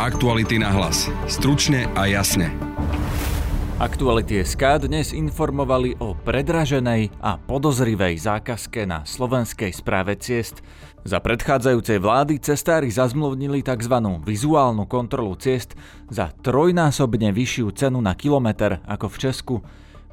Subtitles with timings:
[0.00, 1.12] Aktuality na hlas.
[1.28, 2.48] Stručne a jasne.
[3.76, 10.64] Aktuality SK dnes informovali o predraženej a podozrivej zákazke na slovenskej správe ciest.
[11.04, 13.92] Za predchádzajúcej vlády cestári zazmluvnili tzv.
[14.24, 15.76] vizuálnu kontrolu ciest
[16.08, 19.54] za trojnásobne vyššiu cenu na kilometr ako v Česku.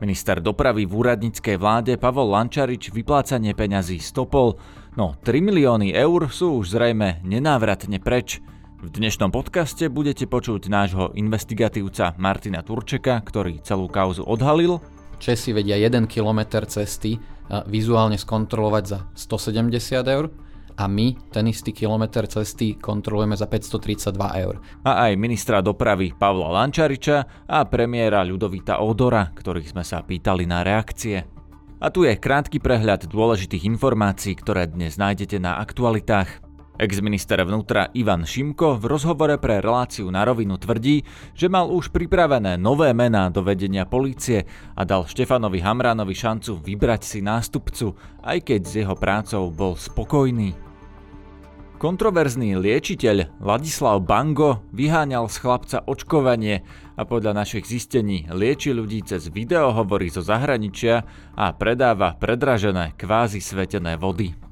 [0.04, 4.60] Minister dopravy v úradníckej vláde Pavol Lančarič vyplácanie peňazí stopol,
[5.00, 8.44] no 3 milióny eur sú už zrejme nenávratne preč.
[8.78, 14.78] V dnešnom podcaste budete počuť nášho investigatívca Martina Turčeka, ktorý celú kauzu odhalil.
[15.18, 17.18] Česi vedia 1 km cesty
[17.66, 20.30] vizuálne skontrolovať za 170 eur
[20.78, 24.14] a my ten istý kilometr cesty kontrolujeme za 532
[24.46, 24.62] eur.
[24.86, 30.62] A aj ministra dopravy Pavla Lančariča a premiéra Ľudovita Odora, ktorých sme sa pýtali na
[30.62, 31.26] reakcie.
[31.82, 36.46] A tu je krátky prehľad dôležitých informácií, ktoré dnes nájdete na aktualitách.
[36.78, 41.02] Ex-minister vnútra Ivan Šimko v rozhovore pre reláciu na rovinu tvrdí,
[41.34, 44.46] že mal už pripravené nové mená do vedenia polície
[44.78, 50.54] a dal Štefanovi Hamránovi šancu vybrať si nástupcu, aj keď s jeho prácou bol spokojný.
[51.82, 56.62] Kontroverzný liečiteľ Ladislav Bango vyháňal z chlapca očkovanie
[56.94, 63.98] a podľa našich zistení lieči ľudí cez videohovory zo zahraničia a predáva predražené kvázi svetené
[63.98, 64.47] vody.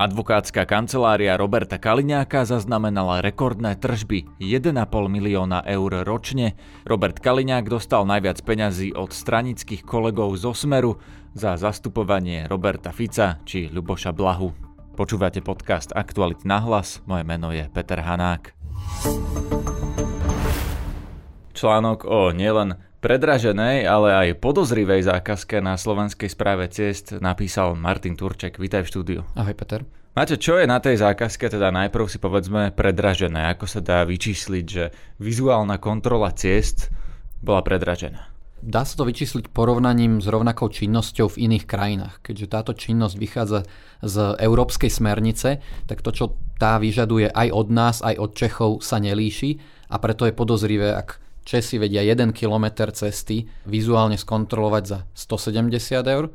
[0.00, 4.72] Advokátska kancelária Roberta Kaliňáka zaznamenala rekordné tržby 1,5
[5.12, 6.56] milióna eur ročne.
[6.88, 10.96] Robert Kaliňák dostal najviac peňazí od stranických kolegov zo Smeru
[11.36, 14.56] za zastupovanie Roberta Fica či Ľuboša Blahu.
[14.96, 18.56] Počúvate podcast Aktuality na hlas, moje meno je Peter Hanák.
[21.52, 28.60] Článok o nielen predraženej, ale aj podozrivej zákazke na slovenskej správe ciest napísal Martin Turček.
[28.60, 29.20] Vítaj v štúdiu.
[29.32, 29.88] Ahoj Peter.
[30.12, 34.64] Máte, čo je na tej zákazke, teda najprv si povedzme predražené, ako sa dá vyčísliť,
[34.68, 36.92] že vizuálna kontrola ciest
[37.40, 38.28] bola predražená?
[38.60, 42.20] Dá sa to vyčísliť porovnaním s rovnakou činnosťou v iných krajinách.
[42.20, 43.60] Keďže táto činnosť vychádza
[44.04, 49.00] z európskej smernice, tak to, čo tá vyžaduje aj od nás, aj od Čechov, sa
[49.00, 49.56] nelíši
[49.88, 56.30] a preto je podozrivé, ak Česi vedia 1 km cesty vizuálne skontrolovať za 170 eur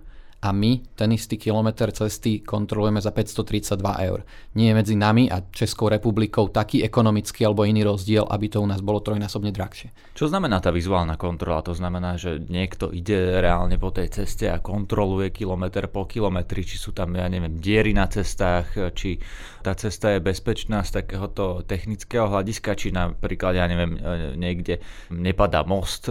[0.45, 4.21] a my ten istý kilometr cesty kontrolujeme za 532 eur.
[4.53, 8.67] Nie je medzi nami a Českou republikou taký ekonomický alebo iný rozdiel, aby to u
[8.69, 9.89] nás bolo trojnásobne drahšie.
[10.13, 11.65] Čo znamená tá vizuálna kontrola?
[11.65, 16.77] To znamená, že niekto ide reálne po tej ceste a kontroluje kilometr po kilometri, či
[16.77, 19.17] sú tam, ja neviem, diery na cestách, či
[19.65, 23.97] tá cesta je bezpečná z takéhoto technického hľadiska, či napríklad, ja neviem,
[24.37, 24.77] niekde
[25.09, 26.05] nepadá most,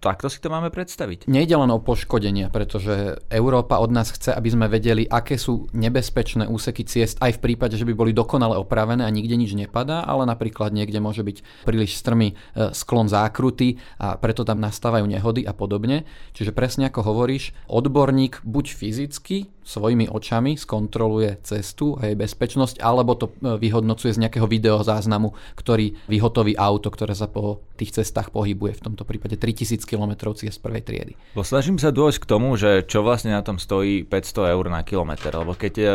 [0.00, 1.28] Takto si to máme predstaviť.
[1.28, 6.48] Nejde len o poškodenia, pretože Európa od nás chce, aby sme vedeli, aké sú nebezpečné
[6.48, 10.24] úseky ciest, aj v prípade, že by boli dokonale opravené a nikde nič nepadá, ale
[10.24, 12.34] napríklad niekde môže byť príliš strmý e,
[12.72, 16.08] sklon zákruty a preto tam nastávajú nehody a podobne.
[16.32, 23.14] Čiže presne ako hovoríš, odborník buď fyzicky svojimi očami skontroluje cestu a jej bezpečnosť, alebo
[23.16, 28.76] to e, vyhodnocuje z nejakého videozáznamu, ktorý vyhotoví auto, ktoré sa po tých cestách pohybuje,
[28.76, 31.12] v tomto prípade 3000 km z prvej triedy.
[31.32, 34.84] Bo snažím sa dôjsť k tomu, že čo vlastne na tom stojí 500 eur na
[34.84, 35.86] kilometr, lebo keď e,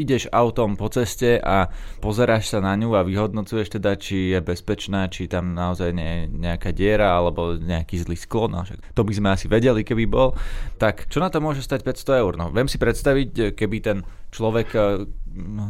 [0.00, 1.68] ideš autom po ceste a
[2.00, 6.22] pozeráš sa na ňu a vyhodnocuješ teda, či je bezpečná, či tam naozaj nie je
[6.32, 8.62] nejaká diera alebo nejaký zlý sklon, no
[8.94, 10.32] to by sme asi vedeli, keby bol,
[10.80, 12.32] tak čo na to môže stať 500 eur?
[12.40, 13.98] No viem si predstaviť, keby ten
[14.34, 14.78] človek e,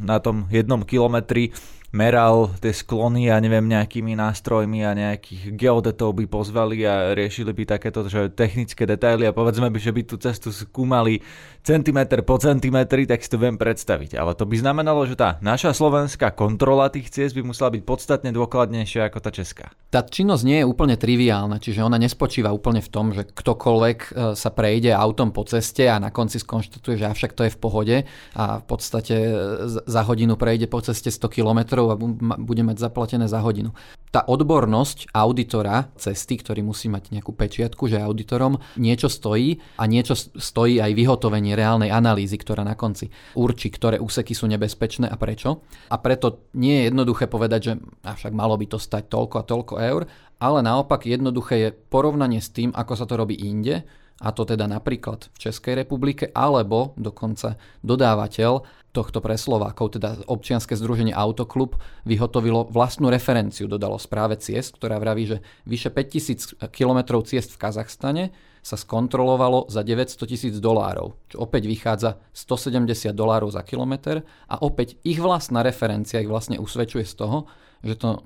[0.01, 1.53] na tom jednom kilometri
[1.95, 7.79] meral tie sklony a neviem nejakými nástrojmi a nejakých geodetov by pozvali a riešili by
[7.79, 11.23] takéto že technické detaily a povedzme by, že by tú cestu skúmali
[11.63, 14.19] centimetr po centimetri, tak si to viem predstaviť.
[14.19, 18.35] Ale to by znamenalo, že tá naša slovenská kontrola tých ciest by musela byť podstatne
[18.35, 19.71] dôkladnejšia ako tá česká.
[19.89, 24.09] Tá činnosť nie je úplne triviálna, čiže ona nespočíva úplne v tom, že ktokoľvek e,
[24.35, 27.97] sa prejde autom po ceste a na konci skonštatuje, že avšak to je v pohode
[28.35, 29.33] a v podstate e,
[29.71, 31.99] za hodinu prejde po ceste 100 kilometrov a
[32.41, 33.73] bude mať zaplatené za hodinu.
[34.15, 40.15] Tá odbornosť auditora cesty, ktorý musí mať nejakú pečiatku, že auditorom niečo stojí a niečo
[40.19, 45.67] stojí aj vyhotovenie reálnej analýzy, ktorá na konci určí, ktoré úseky sú nebezpečné a prečo.
[45.91, 47.73] A preto nie je jednoduché povedať, že
[48.07, 50.03] avšak malo by to stať toľko a toľko eur,
[50.39, 54.71] ale naopak jednoduché je porovnanie s tým, ako sa to robí inde a to teda
[54.71, 58.63] napríklad v Českej republike, alebo dokonca dodávateľ
[58.95, 61.75] tohto pre Slovákov, teda občianske združenie Autoklub,
[62.07, 68.25] vyhotovilo vlastnú referenciu, dodalo správe ciest, ktorá vraví, že vyše 5000 km ciest v Kazachstane
[68.65, 74.97] sa skontrolovalo za 900 tisíc dolárov, čo opäť vychádza 170 dolárov za kilometr a opäť
[75.03, 77.51] ich vlastná referencia ich vlastne usvedčuje z toho,
[77.85, 78.23] že to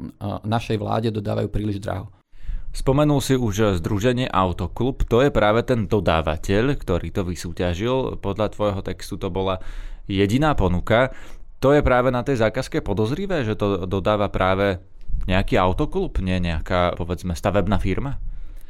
[0.46, 2.12] našej vláde dodávajú príliš draho.
[2.68, 8.20] Spomenul si už združenie Autoklub, to je práve ten dodávateľ, ktorý to vysúťažil.
[8.20, 9.58] Podľa tvojho textu to bola
[10.06, 11.10] jediná ponuka.
[11.58, 14.78] To je práve na tej zákazke podozrivé, že to dodáva práve
[15.26, 18.22] nejaký autoklub, nie nejaká, povedzme, stavebná firma?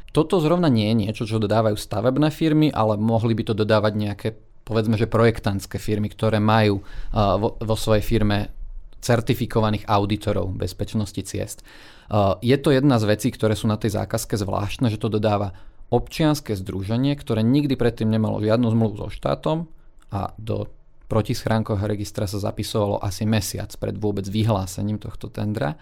[0.09, 4.27] Toto zrovna nie je niečo, čo dodávajú stavebné firmy, ale mohli by to dodávať nejaké,
[4.65, 6.81] povedzme, že projektantské firmy, ktoré majú
[7.13, 8.49] vo, vo svojej firme
[8.99, 11.63] certifikovaných auditorov bezpečnosti ciest.
[12.43, 15.55] Je to jedna z vecí, ktoré sú na tej zákazke zvláštne, že to dodáva
[15.89, 19.65] občianske združenie, ktoré nikdy predtým nemalo žiadnu zmluvu so štátom
[20.13, 20.69] a do
[21.09, 25.73] protischránkového registra sa zapisovalo asi mesiac pred vôbec vyhlásením tohto tendra,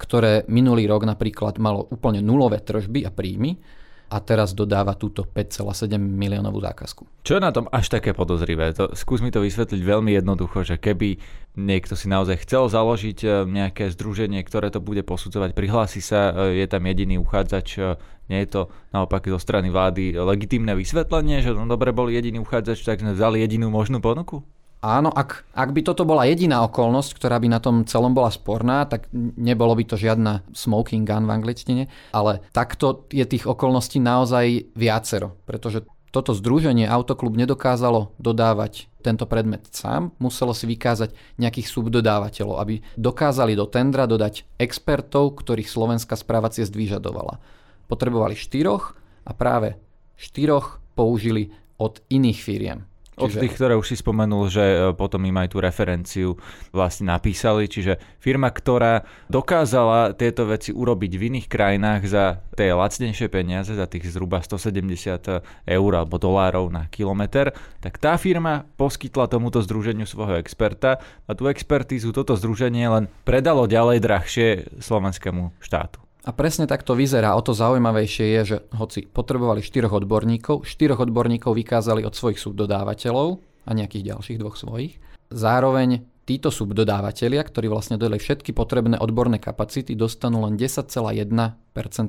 [0.00, 3.81] ktoré minulý rok napríklad malo úplne nulové tržby a príjmy
[4.12, 7.08] a teraz dodáva túto 5,7 miliónovú zákazku.
[7.24, 8.76] Čo je na tom až také podozrivé?
[8.76, 11.16] To, skús mi to vysvetliť veľmi jednoducho, že keby
[11.56, 16.60] niekto si naozaj chcel založiť e, nejaké združenie, ktoré to bude posudzovať, prihlási sa, e,
[16.60, 17.96] je tam jediný uchádzač, e,
[18.28, 18.62] nie je to
[18.92, 23.40] naopak zo strany vlády legitímne vysvetlenie, že no dobre bol jediný uchádzač, tak sme vzali
[23.40, 24.44] jedinú možnú ponuku?
[24.82, 28.82] Áno, ak, ak by toto bola jediná okolnosť, ktorá by na tom celom bola sporná,
[28.82, 34.74] tak nebolo by to žiadna smoking gun v angličtine, ale takto je tých okolností naozaj
[34.74, 42.60] viacero, pretože toto združenie Autoklub nedokázalo dodávať tento predmet sám, muselo si vykázať nejakých subdodávateľov,
[42.60, 47.40] aby dokázali do tendra dodať expertov, ktorých slovenská správa ciest vyžadovala.
[47.86, 49.78] Potrebovali štyroch a práve
[50.18, 52.91] štyroch použili od iných firiem.
[53.12, 53.44] Od čiže...
[53.44, 56.40] tých, ktoré už si spomenul, že e, potom im aj tú referenciu
[56.72, 57.68] vlastne napísali.
[57.68, 63.84] Čiže firma, ktorá dokázala tieto veci urobiť v iných krajinách za tie lacnejšie peniaze, za
[63.84, 67.52] tých zhruba 170 eur alebo dolárov na kilometr,
[67.84, 70.96] tak tá firma poskytla tomuto združeniu svojho experta
[71.28, 74.48] a tú expertízu toto združenie len predalo ďalej drahšie
[74.80, 76.00] slovenskému štátu.
[76.22, 77.34] A presne tak to vyzerá.
[77.34, 83.42] O to zaujímavejšie je, že hoci potrebovali štyroch odborníkov, štyroch odborníkov vykázali od svojich subdodávateľov
[83.66, 85.02] a nejakých ďalších dvoch svojich.
[85.34, 90.86] Zároveň títo subdodávateľia, ktorí vlastne dodali všetky potrebné odborné kapacity, dostanú len 10,1%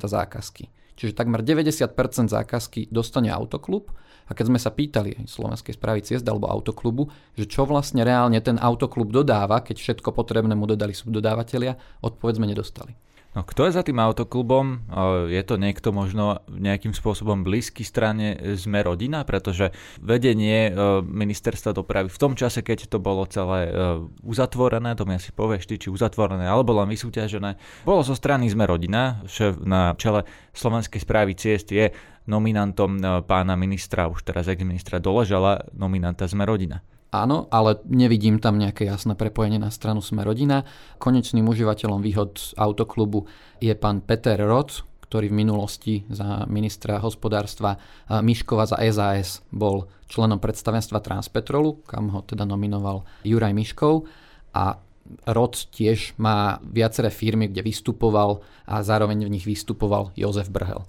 [0.05, 0.63] zákazky.
[0.93, 3.89] Čiže takmer 90% zákazky dostane autoklub
[4.29, 8.61] a keď sme sa pýtali Slovenskej správy ciest alebo autoklubu, že čo vlastne reálne ten
[8.61, 12.93] autoklub dodáva, keď všetko potrebné mu dodali subdodávateľia, odpoveď sme nedostali.
[13.33, 14.85] No kto je za tým autoklubom?
[15.25, 19.25] Je to niekto možno nejakým spôsobom blízky strane sme rodina?
[19.25, 20.69] Pretože vedenie
[21.01, 23.73] ministerstva dopravy v tom čase, keď to bolo celé
[24.21, 27.57] uzatvorené, to mi asi povieš ty, či uzatvorené alebo len vysúťažené,
[27.89, 31.89] bolo zo strany sme rodina, šéf na čele Slovenskej správy ciest je
[32.29, 36.85] nominantom pána ministra, už teraz ex-ministra Doležala, nominanta sme rodina.
[37.13, 40.65] Áno, ale nevidím tam nejaké jasné prepojenie na stranu Sme rodina.
[40.97, 43.29] Konečným užívateľom výhod autoklubu
[43.61, 47.77] je pán Peter Rod, ktorý v minulosti za ministra hospodárstva
[48.09, 54.09] Miškova za SAS bol členom predstavenstva Transpetrolu, kam ho teda nominoval Juraj Miškov
[54.57, 54.81] a
[55.29, 60.81] Rod tiež má viaceré firmy, kde vystupoval a zároveň v nich vystupoval Jozef Brhel.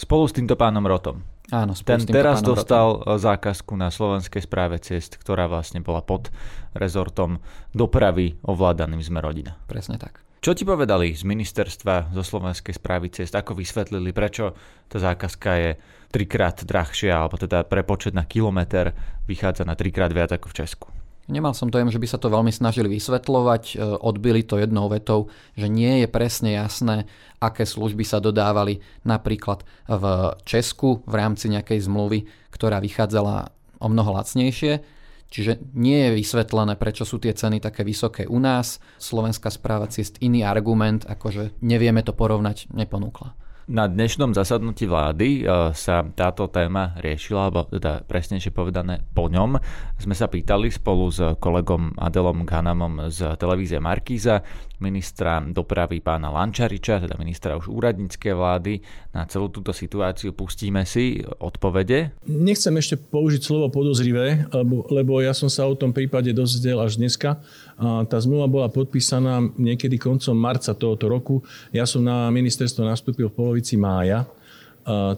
[0.00, 1.20] Spolu s týmto pánom Rotom.
[1.48, 3.16] Áno, Ten teraz dostal rotom.
[3.16, 6.28] zákazku na slovenskej správe ciest, ktorá vlastne bola pod
[6.76, 7.40] rezortom
[7.72, 9.56] dopravy ovládaným sme rodina.
[9.64, 10.20] Presne tak.
[10.38, 13.34] Čo ti povedali z ministerstva zo slovenskej správy ciest?
[13.34, 14.54] Ako vysvetlili, prečo
[14.86, 15.70] tá zákazka je
[16.12, 18.94] trikrát drahšia, alebo teda prepočet na kilometr
[19.26, 20.88] vychádza na trikrát viac ako v Česku?
[21.28, 23.62] Nemal som dojem, že by sa to veľmi snažili vysvetľovať.
[23.76, 25.28] E, odbili to jednou vetou,
[25.60, 27.04] že nie je presne jasné,
[27.36, 30.04] aké služby sa dodávali napríklad v
[30.48, 34.80] Česku v rámci nejakej zmluvy, ktorá vychádzala o mnoho lacnejšie.
[35.28, 38.80] Čiže nie je vysvetlené, prečo sú tie ceny také vysoké u nás.
[38.96, 43.36] Slovenská správa ciest iný argument, akože nevieme to porovnať, neponúkla.
[43.68, 49.60] Na dnešnom zasadnutí vlády e, sa táto téma riešila, alebo teda presnejšie povedané po ňom.
[50.00, 54.40] Sme sa pýtali spolu s kolegom Adelom Ganamom z televízie Markíza,
[54.80, 58.80] ministra dopravy pána Lančariča, teda ministra už úradníckej vlády,
[59.12, 60.32] na celú túto situáciu.
[60.32, 62.16] Pustíme si odpovede.
[62.24, 66.96] Nechcem ešte použiť slovo podozrivé, lebo, lebo ja som sa o tom prípade dozvedel až
[66.96, 67.44] dneska.
[67.78, 71.36] Tá zmluva bola podpísaná niekedy koncom marca tohoto roku.
[71.70, 74.26] Ja som na ministerstvo nastúpil v polovici mája.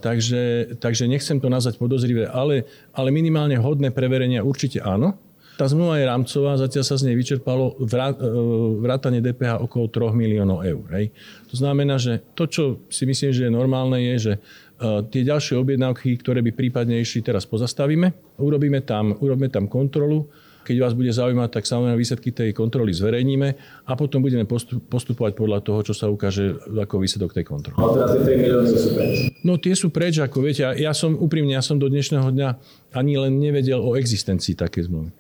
[0.05, 5.17] takže, takže nechcem to nazvať podozrivé, ale, ale minimálne hodné preverenia určite áno.
[5.61, 7.85] Tá zmluva je rámcová, zatiaľ sa z nej vyčerpalo e,
[8.81, 10.89] vrátanie DPH okolo 3 miliónov eur.
[10.97, 11.13] Hej.
[11.53, 14.41] To znamená, že to, čo si myslím, že je normálne, je, že e,
[15.13, 20.33] tie ďalšie objednávky, ktoré by prípadne išli, teraz pozastavíme, urobíme tam, urobíme tam kontrolu,
[20.65, 23.49] keď vás bude zaujímať, tak samozrejme výsledky tej kontroly zverejníme
[23.89, 24.45] a potom budeme
[24.89, 27.81] postupovať podľa toho, čo sa ukáže ako výsledok tej kontroly.
[27.81, 29.15] Ale teraz tie 3 milióny sú preč.
[29.41, 30.63] No tie sú preč, ako viete.
[30.77, 32.49] Ja som úprimne, ja som do dnešného dňa
[32.93, 35.11] ani len nevedel o existencii také zmluvy.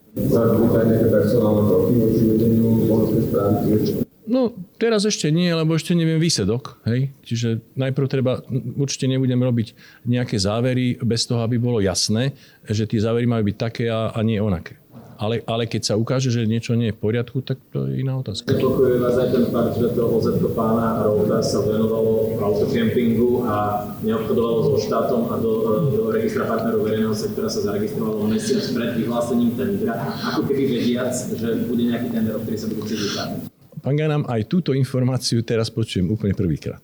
[4.30, 6.78] No, teraz ešte nie, lebo ešte neviem výsledok.
[6.86, 7.10] Hej?
[7.26, 8.38] Čiže najprv treba,
[8.78, 9.74] určite nebudem robiť
[10.06, 14.20] nejaké závery bez toho, aby bolo jasné, že tie závery majú byť také a, a
[14.22, 14.79] nie onaké
[15.20, 18.16] ale, ale keď sa ukáže, že niečo nie je v poriadku, tak to je iná
[18.16, 18.48] otázka.
[18.56, 24.58] Nepokojuje vás aj ten fakt, že to oz pána Routa sa venovalo autokempingu a neobchodovalo
[24.64, 25.52] so štátom a do,
[25.92, 29.92] do registra partnerov verejného sektora sa zaregistrovalo mesiac pred vyhlásením tendra,
[30.32, 33.40] ako keby vediac, že bude nejaký tender, o ktorý sa bude chcieť vytáhnuť.
[33.80, 36.80] Pán Ganam, aj túto informáciu teraz počujem úplne prvýkrát.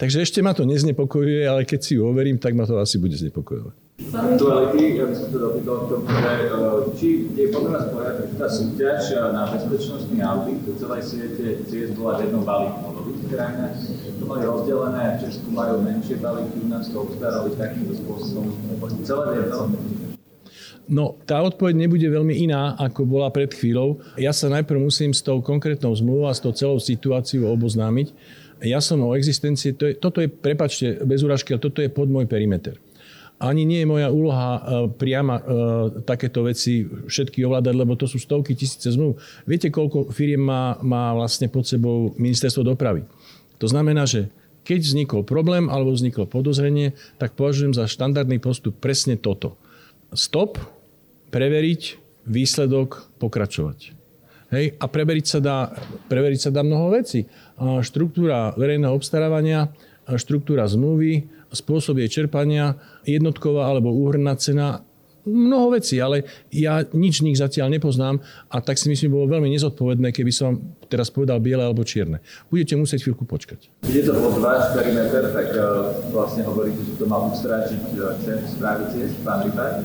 [0.00, 3.16] Takže ešte ma to neznepokojuje, ale keď si ju overím, tak ma to asi bude
[3.16, 3.85] znepokojovať
[4.16, 8.32] aktuality, ja by som sa dopýtal k tomu, že eh, či je podľa nás poriadku
[8.36, 12.84] tá súťaž eh, na bezpečnostný audit do celej siete ciest bola v jednom balíku.
[12.86, 13.76] V druhých krajinách
[14.20, 18.46] to mali rozdelené, v Česku majú menšie balíky, u nás to obstarali takýmto spôsobom.
[19.04, 19.72] Celé jedno,
[20.86, 23.98] No, tá odpoveď nebude veľmi iná, ako bola pred chvíľou.
[24.14, 28.14] Ja sa najprv musím s tou konkrétnou zmluvou a s tou celou situáciou oboznámiť.
[28.62, 32.06] Ja som o existencii, to je, toto je, prepačte, bez úražky, ale toto je pod
[32.06, 32.78] môj perimeter.
[33.36, 34.60] Ani nie je moja úloha e,
[34.96, 35.42] priama e,
[36.08, 39.20] takéto veci všetky ovládať, lebo to sú stovky tisíce zmluv.
[39.44, 43.04] Viete, koľko firiem má, má vlastne pod sebou ministerstvo dopravy?
[43.60, 44.32] To znamená, že
[44.64, 49.60] keď vznikol problém alebo vzniklo podozrenie, tak považujem za štandardný postup presne toto.
[50.16, 50.56] Stop,
[51.28, 53.78] preveriť, výsledok, pokračovať.
[54.50, 54.74] Hej?
[54.80, 55.70] A preveriť sa, dá,
[56.10, 57.28] preveriť sa dá mnoho vecí.
[57.60, 59.70] Štruktúra verejného obstarávania,
[60.18, 64.86] štruktúra zmluvy, spôsob jej čerpania, jednotková alebo úhrná cena,
[65.26, 66.22] mnoho vecí, ale
[66.54, 70.62] ja nič z nich zatiaľ nepoznám a tak si myslím, bolo veľmi nezodpovedné, keby som
[70.86, 72.22] teraz povedal biele alebo čierne.
[72.46, 73.66] Budete musieť chvíľku počkať.
[73.90, 77.80] Je to pod váš perimeter, tak uh, vlastne hovoríte, že to mal ustráčiť
[78.22, 79.82] šéf správy ciest, pán Rybák?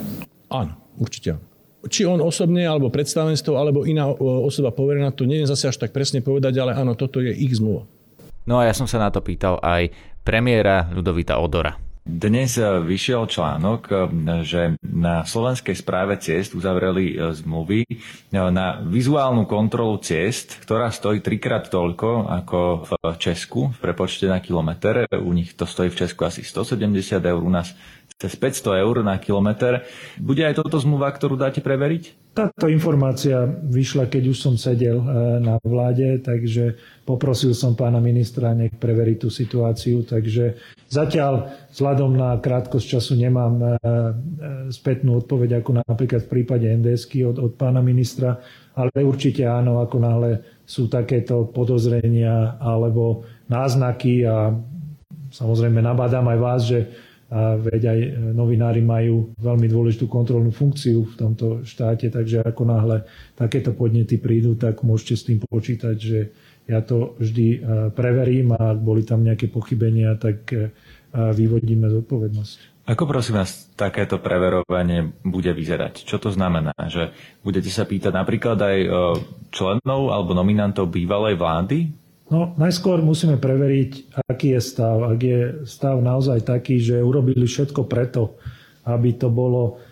[0.54, 1.42] Áno, určite
[1.90, 5.90] či on osobne, alebo predstavenstvo, alebo iná e, osoba poverená, to neviem zase až tak
[5.90, 7.90] presne povedať, ale áno, toto je ich zmluva.
[8.46, 9.94] No a ja som sa na to pýtal aj
[10.26, 11.78] premiéra Ľudovita Odora.
[12.02, 13.98] Dnes eh, vyšiel článok, eh,
[14.42, 17.86] že na slovenskej správe ciest uzavreli eh, zmluvy
[18.34, 25.06] na vizuálnu kontrolu ciest, ktorá stojí trikrát toľko ako v Česku v prepočte na kilometr.
[25.14, 27.78] U nich to stojí v Česku asi 170 eur, u nás
[28.22, 29.82] cez 500 eur na kilometr.
[30.22, 32.30] Bude aj toto zmluva, ktorú dáte preveriť?
[32.38, 35.02] Táto informácia vyšla, keď už som sedel
[35.42, 40.08] na vláde, takže poprosil som pána ministra, nech preverí tú situáciu.
[40.08, 40.56] Takže
[40.88, 43.70] zatiaľ vzhľadom na krátkosť času nemám e, e,
[44.72, 48.40] spätnú odpoveď, ako napríklad v prípade NDSky od, od pána ministra,
[48.80, 50.32] ale určite áno, ako náhle
[50.64, 54.56] sú takéto podozrenia alebo náznaky a
[55.36, 56.80] samozrejme nabádam aj vás, že
[57.32, 58.00] a veď aj
[58.36, 63.08] novinári majú veľmi dôležitú kontrolnú funkciu v tomto štáte, takže ako náhle
[63.40, 66.20] takéto podnety prídu, tak môžete s tým počítať, že
[66.68, 67.60] ja to vždy e,
[67.96, 70.76] preverím a ak boli tam nejaké pochybenia, tak e,
[71.12, 72.84] vyvodíme zodpovednosť.
[72.92, 76.04] Ako prosím vás takéto preverovanie bude vyzerať?
[76.04, 76.76] Čo to znamená?
[76.76, 78.90] Že budete sa pýtať napríklad aj e,
[79.56, 82.01] členov alebo nominantov bývalej vlády?
[82.32, 85.04] No, najskôr musíme preveriť, aký je stav.
[85.04, 88.40] Ak je stav naozaj taký, že urobili všetko preto,
[88.88, 89.84] aby to bolo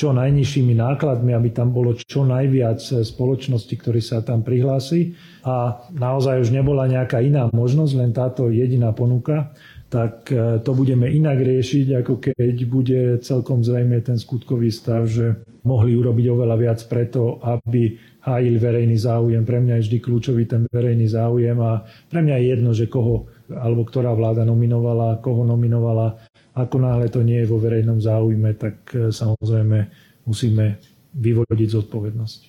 [0.00, 6.40] čo najnižšími nákladmi, aby tam bolo čo najviac spoločnosti, ktorí sa tam prihlási a naozaj
[6.40, 9.52] už nebola nejaká iná možnosť, len táto jediná ponuka,
[9.90, 15.42] tak e, to budeme inak riešiť, ako keď bude celkom zrejme ten skutkový stav, že
[15.66, 19.42] mohli urobiť oveľa viac preto, aby hájili verejný záujem.
[19.44, 23.28] Pre mňa je vždy kľúčový ten verejný záujem a pre mňa je jedno, že koho
[23.50, 26.22] alebo ktorá vláda nominovala, koho nominovala.
[26.54, 29.90] Ako náhle to nie je vo verejnom záujme, tak e, samozrejme
[30.26, 30.78] musíme
[31.14, 32.40] vyvodiť zodpovednosť.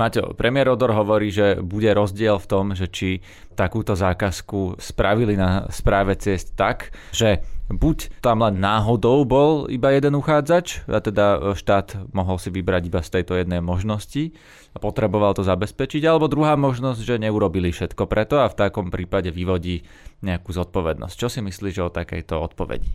[0.00, 3.20] Maťo, premiér Odor hovorí, že bude rozdiel v tom, že či
[3.52, 10.18] takúto zákazku spravili na správe ciest tak, že buď tam len náhodou bol iba jeden
[10.18, 14.34] uchádzač, a teda štát mohol si vybrať iba z tejto jednej možnosti
[14.74, 19.30] a potreboval to zabezpečiť, alebo druhá možnosť, že neurobili všetko preto a v takom prípade
[19.30, 19.86] vyvodí
[20.26, 21.14] nejakú zodpovednosť.
[21.14, 22.90] Čo si myslíš o takejto odpovedi?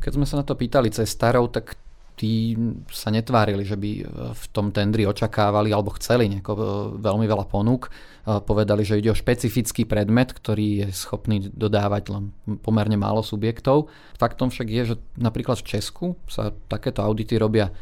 [0.00, 1.76] Keď sme sa na to pýtali cestárov, tak
[2.14, 2.54] tí
[2.94, 4.02] sa netvárili, že by e,
[4.32, 6.60] v tom tendri očakávali alebo chceli nejako e,
[7.02, 7.90] veľmi veľa ponúk.
[7.90, 12.30] E, povedali, že ide o špecifický predmet, ktorý je schopný dodávať len
[12.62, 13.90] pomerne málo subjektov.
[14.14, 17.74] Faktom však je, že napríklad v Česku sa takéto audity robia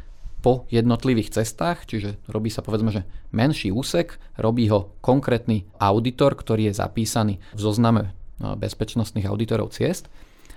[0.43, 6.73] po jednotlivých cestách, čiže robí sa povedzme, že menší úsek, robí ho konkrétny auditor, ktorý
[6.73, 8.11] je zapísaný v zozname
[8.43, 10.11] bezpečnostných auditorov ciest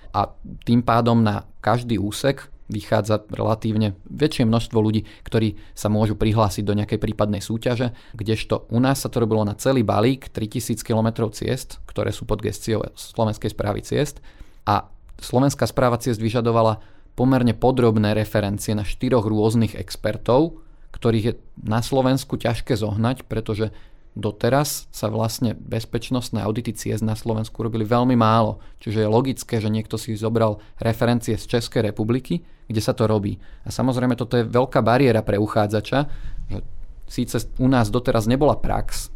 [0.10, 0.34] a
[0.66, 6.74] tým pádom na každý úsek vychádza relatívne väčšie množstvo ľudí, ktorí sa môžu prihlásiť do
[6.74, 11.82] nejakej prípadnej súťaže, kdežto u nás sa to robilo na celý balík 3000 km ciest,
[11.86, 14.20] ktoré sú pod gestiou Slovenskej správy ciest.
[14.66, 14.90] A
[15.22, 16.82] Slovenská správa ciest vyžadovala
[17.16, 20.60] pomerne podrobné referencie na štyroch rôznych expertov,
[20.92, 23.72] ktorých je na Slovensku ťažké zohnať, pretože
[24.16, 28.64] doteraz sa vlastne bezpečnostné audity ciest na Slovensku robili veľmi málo.
[28.80, 32.42] Čiže je logické, že niekto si zobral referencie z Českej republiky,
[32.72, 33.38] kde sa to robí.
[33.68, 36.00] A samozrejme toto je veľká bariéra pre uchádzača,
[36.48, 36.58] že
[37.06, 39.12] síce u nás doteraz nebola prax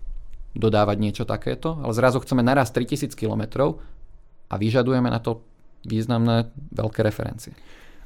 [0.54, 3.74] dodávať niečo takéto, ale zrazu chceme naraz 3000 km
[4.50, 5.48] a vyžadujeme na to
[5.88, 7.56] významné veľké referencie.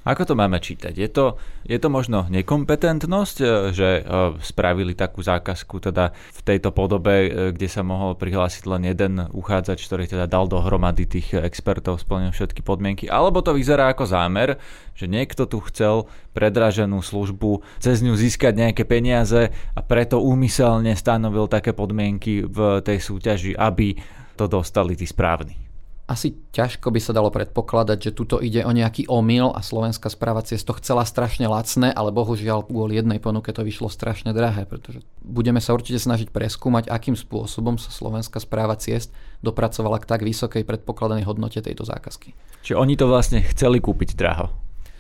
[0.04, 0.92] Ako to máme čítať?
[1.00, 4.02] Je to, je to možno nekompetentnosť, e, že e,
[4.44, 9.88] spravili takú zákazku teda v tejto podobe, e, kde sa mohol prihlásiť len jeden uchádzač,
[9.88, 14.60] ktorý teda dal dohromady tých expertov, splnil všetky podmienky, alebo to vyzerá ako zámer,
[14.92, 21.48] že niekto tu chcel predraženú službu, cez ňu získať nejaké peniaze a preto úmyselne stanovil
[21.48, 23.96] také podmienky v tej súťaži, aby
[24.36, 25.63] to dostali tí správni
[26.04, 30.44] asi ťažko by sa dalo predpokladať, že tuto ide o nejaký omyl a slovenská správa
[30.44, 35.00] ciest to chcela strašne lacné, ale bohužiaľ kvôli jednej ponuke to vyšlo strašne drahé, pretože
[35.24, 40.68] budeme sa určite snažiť preskúmať, akým spôsobom sa slovenská správa ciest dopracovala k tak vysokej
[40.68, 42.36] predpokladanej hodnote tejto zákazky.
[42.68, 44.52] Čiže oni to vlastne chceli kúpiť draho.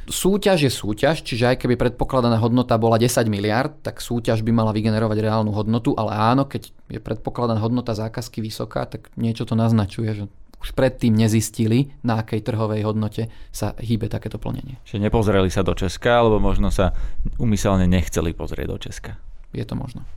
[0.03, 4.75] Súťaž je súťaž, čiže aj keby predpokladaná hodnota bola 10 miliard, tak súťaž by mala
[4.75, 10.11] vygenerovať reálnu hodnotu, ale áno, keď je predpokladaná hodnota zákazky vysoká, tak niečo to naznačuje,
[10.11, 10.23] že
[10.63, 14.79] už predtým nezistili, na akej trhovej hodnote sa hýbe takéto plnenie.
[14.87, 16.95] Čiže nepozreli sa do Česka, alebo možno sa
[17.35, 19.19] umyselne nechceli pozrieť do Česka.
[19.51, 20.07] Je to možno.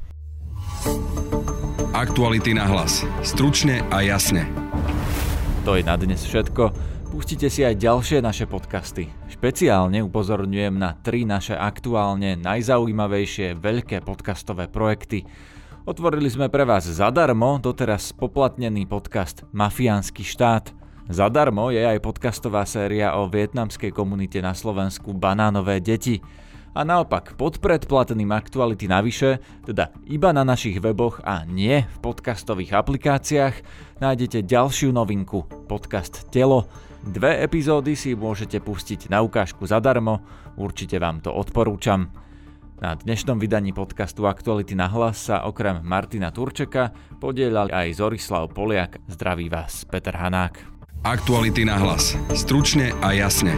[1.90, 3.02] Aktuality na hlas.
[3.26, 4.46] Stručne a jasne.
[5.66, 6.70] To je na dnes všetko.
[7.10, 9.10] Pustite si aj ďalšie naše podcasty.
[9.26, 15.24] Špeciálne upozorňujem na tri naše aktuálne najzaujímavejšie veľké podcastové projekty,
[15.86, 20.74] Otvorili sme pre vás zadarmo doteraz poplatnený podcast Mafiánsky štát.
[21.06, 26.18] Zadarmo je aj podcastová séria o vietnamskej komunite na Slovensku Banánové deti.
[26.74, 32.82] A naopak, pod predplateným aktuality navyše, teda iba na našich weboch a nie v podcastových
[32.82, 33.54] aplikáciách,
[34.02, 36.66] nájdete ďalšiu novinku, podcast Telo.
[37.06, 40.18] Dve epizódy si môžete pustiť na ukážku zadarmo,
[40.58, 42.25] určite vám to odporúčam.
[42.76, 49.00] Na dnešnom vydaní podcastu Aktuality na hlas sa okrem Martina Turčeka podielal aj Zorislav Poliak.
[49.08, 50.60] Zdraví vás Peter Hanák.
[51.00, 52.20] Aktuality na hlas.
[52.36, 53.56] Stručne a jasne.